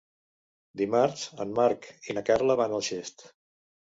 [0.79, 3.27] Dimarts en Marc i na Carla van a Xest.